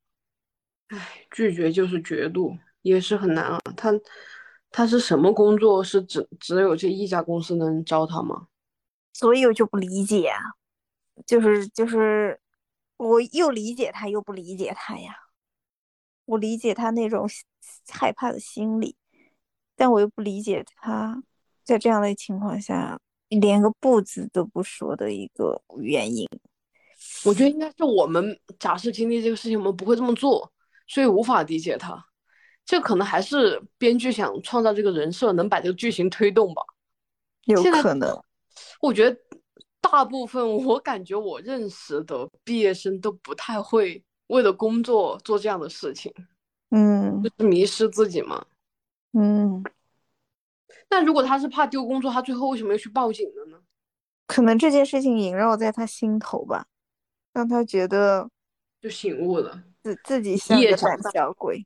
[0.87, 3.59] 唉，拒绝就是绝路，也是很难啊。
[3.77, 3.91] 他
[4.71, 5.83] 他是什么工作？
[5.83, 8.47] 是只只有这一家公司能招他吗？
[9.13, 10.39] 所以我就不理解啊，
[11.25, 12.39] 就是就是，
[12.97, 15.15] 我又理解他，又不理解他呀。
[16.25, 17.27] 我理解他那种
[17.91, 18.95] 害怕的心理，
[19.75, 21.23] 但我又不理解他
[21.63, 22.99] 在这样的情况下
[23.29, 26.27] 连个不字都不说的一个原因。
[27.25, 30.51] 我觉得应该是我们假设经历这个事情，我们不会这么做，
[30.87, 32.05] 所以无法理解他。
[32.63, 36.61] 这可能还是编剧想创造这个人设，能把这个剧情推动吧。
[37.45, 38.23] 有可能，
[38.81, 39.19] 我觉得
[39.81, 46.13] 大部分我感觉我认识的毕业生都不太会为了工作做这样的事情，
[46.71, 48.45] 嗯就是迷失自己嘛。
[49.13, 49.63] 嗯，
[50.89, 53.59] 那如果他是怕丢工作，他最后为什么要去报警了呢？
[54.27, 56.67] 可能这件事情萦绕在他心头吧，
[57.33, 58.29] 让他觉得
[58.79, 59.63] 就醒悟了。
[59.81, 61.65] 自自己像个胆小鬼，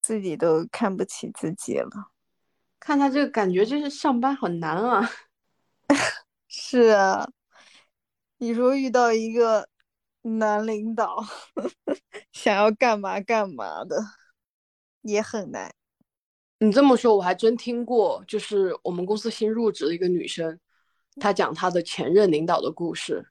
[0.00, 1.90] 自己都看不起自己了。
[2.78, 5.10] 看他这个感觉，就是上班很难啊。
[6.48, 7.28] 是啊，
[8.38, 9.68] 你说遇到一个
[10.22, 11.24] 男领导，
[12.32, 13.96] 想要干嘛干嘛的，
[15.02, 15.74] 也很难。
[16.58, 20.58] 你这么说，我还真听过，就是我们公司新入职的一个女生，
[21.16, 23.26] 她讲她的前任领导的故事，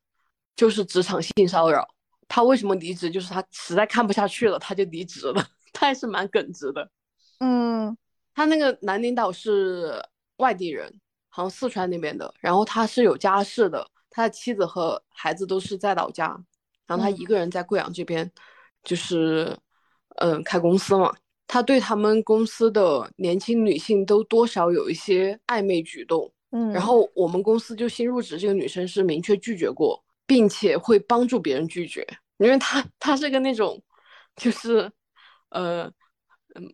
[0.55, 1.87] 就是职场性骚扰。
[2.27, 3.09] 她为什么离职？
[3.09, 5.47] 就是她实在看不下去了，她就离职了。
[5.71, 6.89] 她还是蛮耿直的。
[7.39, 7.95] 嗯
[8.33, 10.03] 她那个男领导是
[10.37, 10.99] 外地人，
[11.29, 16.25] 好像四川那边的，然后他是有家室的，他的妻子和孩子都是在老家，
[16.85, 18.29] 然后他嗯一个人在贵阳这边，
[18.83, 19.57] 就是
[20.17, 21.15] 嗯开公司嘛。
[21.47, 32.05] 他对他们公司的年轻女性都多少有一些暧昧举动，嗯，然后我们公司就新入职这个女生是明确拒绝过，并且会帮助别人拒绝，
[32.37, 33.81] 因为她她是个那种
[34.35, 34.91] 就是
[35.49, 35.91] 呃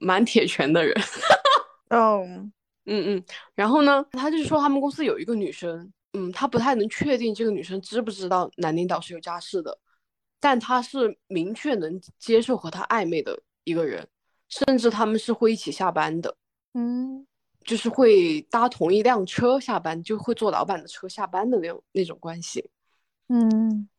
[0.02, 0.94] 蛮铁拳的人。
[1.92, 2.26] 哦，
[2.86, 3.24] 嗯嗯，
[3.56, 9.78] 然后呢，他就是说他们公司有一个女生，嗯，他不太能确定这个女生知不知道男领导是有家室的，
[10.40, 14.08] 但他是明确能接受和他暧昧的一个人，
[14.50, 16.36] 甚至他们是会一起下班的，
[16.74, 17.26] 嗯
[17.64, 22.70] 就是会搭同一辆车下班，就会坐老板的车下班的那种那种关系。
[23.30, 23.90] 嗯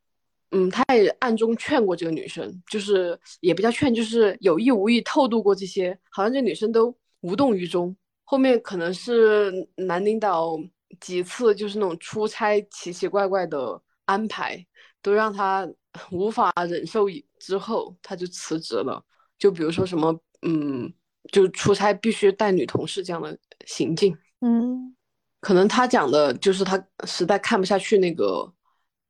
[0.52, 7.96] 嗯，他也暗中劝过这个女生，就是也不叫劝，就是有意无意透露过这些，好像这女生都无动于衷。
[8.28, 10.58] 后面可能是男领导
[11.00, 14.66] 几次就是那种出差奇奇怪怪的安排，
[15.00, 15.66] 都让他
[16.10, 17.06] 无法忍受
[17.38, 19.00] 之后，他就辞职了。
[19.38, 20.12] 就比如说什么，
[20.42, 20.92] 嗯，
[21.30, 24.16] 就出差必须带女同事这样的行径。
[24.40, 24.94] 嗯
[25.40, 28.52] 可能他讲的就是他实在看不下去那个，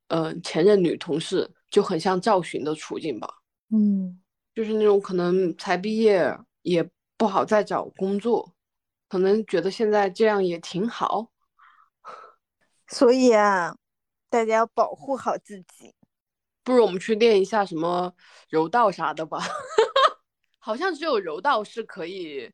[0.09, 3.27] 呃，前任女同事就很像赵寻的处境吧，
[3.71, 4.21] 嗯
[4.53, 6.87] 就是那种可能才毕业也
[7.17, 8.53] 不好再找工作，
[9.07, 11.31] 可能觉得现在这样也挺好。
[12.87, 13.75] 所以啊，
[14.29, 15.93] 大家要保护好自己。
[16.63, 18.13] 不如我们去练一下什么
[18.49, 19.39] 柔道啥的吧，
[20.59, 22.51] 好像只有柔道是可以，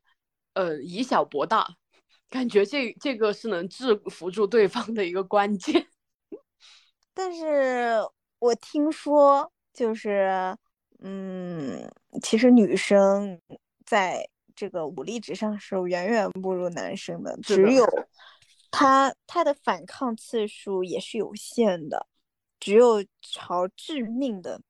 [0.52, 1.68] 呃，以小博大，
[2.30, 5.88] 感觉这这个是能制服住对方的一个关键。
[7.12, 7.98] 但是
[8.38, 10.56] 我听说，就是，
[11.00, 11.90] 嗯，
[12.22, 13.40] 其实女生
[13.84, 17.86] 在这个武力值上是远远不如男生的，只有
[18.70, 22.06] 他他的反抗次数也是有限的，
[22.60, 24.60] 只有朝致命的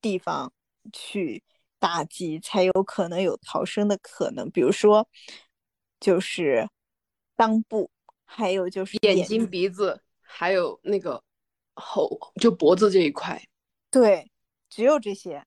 [0.00, 0.52] 地方
[0.92, 1.42] 去
[1.78, 4.50] 打击，才有可能有逃生的可能。
[4.50, 5.08] 比如说，
[6.00, 6.68] 就是
[7.36, 7.90] 裆部，
[8.24, 11.22] 还有就是眼睛、鼻子，还有那个
[11.74, 13.40] 喉就脖子这一块。
[13.90, 14.30] 对，
[14.68, 15.44] 只有这些。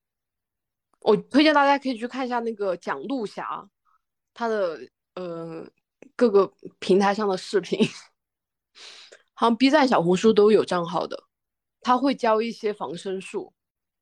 [1.05, 3.69] 我推荐大家可以去看一下那个蒋璐霞，
[4.33, 4.79] 她的
[5.13, 5.63] 呃
[6.15, 7.79] 各个平台上的视频，
[9.35, 11.25] 好像 B 站、小红书都有账号的，
[11.79, 13.53] 他会教一些防身术，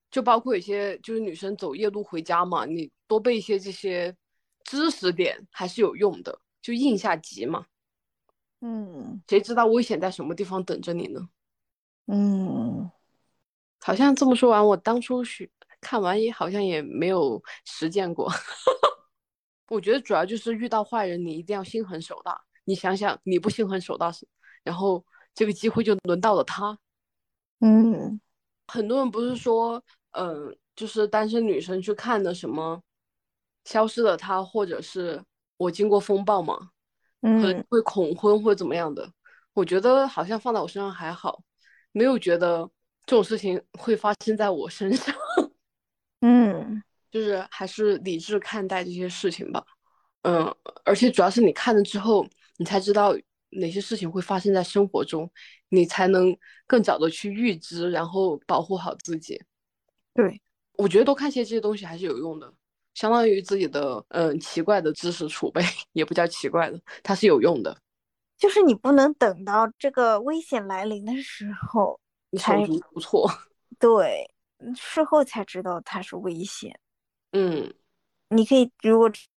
[0.09, 4.15] 就包括一些就是女生走夜路回家嘛，你多背一些这些
[4.63, 7.65] 知识点还是有用的，就应下急嘛。
[8.61, 11.27] 嗯谁知道危险在什么地方等着你呢？
[12.07, 12.89] 嗯，
[13.81, 15.49] 好像这么说完，我当初学
[15.83, 18.31] 看完也好像也没有实践过。
[19.69, 22.39] 我觉得主要就是遇到坏人，你一定要心狠手辣。
[22.63, 24.11] 你想想，你不心狠手辣，
[24.63, 25.03] 然后
[25.35, 26.77] 这个机会就轮到了他。
[27.59, 28.19] 嗯
[28.67, 32.81] 很多人不是说，嗯、就是单身女生去看的什么
[33.69, 35.21] 《消失的她》，或者是
[35.57, 36.69] 我经过风暴嘛，
[37.21, 39.11] 嗯会恐婚或怎么样的。
[39.53, 41.41] 我觉得好像放在我身上还好，
[41.91, 42.69] 没有觉得
[43.05, 45.15] 这种事情会发生在我身上。
[46.23, 49.63] 嗯就是还是理智看待这些事情吧。
[50.23, 50.43] 嗯，
[50.85, 52.25] 而且主要是你看了之后，
[52.57, 53.15] 你才知道
[53.49, 55.29] 哪些事情会发生在生活中，
[55.69, 59.39] 你才能更早的去预知，然后保护好自己。
[60.13, 60.41] 对，
[60.77, 62.51] 我觉得多看些这些东西还是有用的，
[62.93, 65.61] 相当于自己的嗯奇怪的知识储备，
[65.93, 67.77] 也不叫奇怪的，它是有用的。
[68.37, 71.99] 就是你不能等到这个危险来临的时候，
[72.31, 73.29] 你手才足无措。
[73.77, 74.32] 对，
[74.75, 76.79] 事后才知道它是危险。
[77.31, 77.73] 嗯，
[78.29, 79.27] 你可以如果知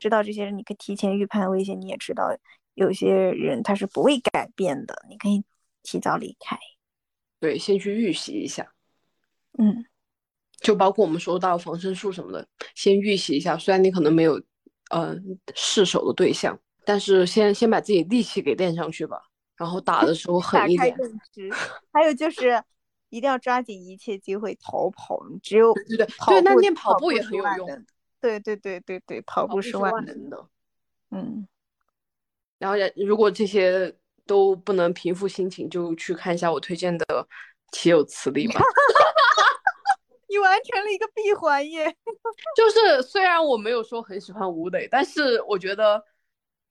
[0.00, 2.36] 知道这些人，你可以提前预判危险，你也知道
[2.74, 5.44] 有些人他是不会改变的，你可以
[5.82, 6.58] 提早离开。
[7.40, 8.72] 对，先去预习一下。
[9.58, 9.84] 嗯
[10.60, 13.56] 就包括我们说到防身术什么的，先预习一下。
[13.58, 14.40] 虽然你可能没有，
[14.90, 15.14] 呃，
[15.54, 19.20] 试手的对象，但是先先把自己力气给练上去吧。
[19.56, 20.90] 然后打的时候狠一点。
[20.96, 21.50] 开认知，
[21.92, 22.60] 还有就是
[23.14, 27.84] 一定要抓紧一切机会逃跑，你只有对对对对，那步练跑跑步也很有用，
[28.20, 30.04] 对对对对对，跑步是是万能。
[30.04, 30.46] 万能的。
[31.10, 31.46] 嗯，
[32.58, 33.94] 然后，如果这些
[34.26, 37.04] 都不能平复心情，就去看一下我推荐的
[37.70, 38.60] 《岂有此理》吧。
[40.26, 41.96] 你完成了一个闭环耶！
[42.56, 46.04] 就是虽然我没有说很喜欢吴磊，但是我觉得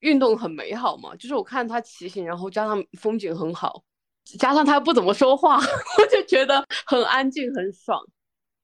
[0.00, 1.16] 运动很美好嘛。
[1.16, 3.82] 就是我看他骑行，然后加上风景很好，
[4.24, 5.56] 加上他不怎么说话，
[5.98, 8.00] 我就觉得很安静，很爽。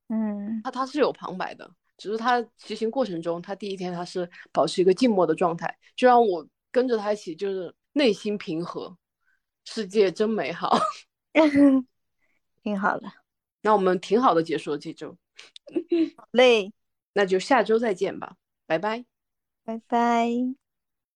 [0.09, 8.97] 嗯他他是有旁白的，只是他骑行过程中，他第一天他是保持一个静默的状态，就让我跟着他一起，就是内心平和，
[9.65, 10.79] 世界真美好。
[12.63, 13.11] 挺好的，
[13.63, 15.17] 那我们挺好的结束了这周，
[16.17, 16.73] 好嘞，
[17.13, 18.37] 那就下周再见吧，
[18.67, 19.05] 拜拜。
[19.65, 20.70] 拜拜。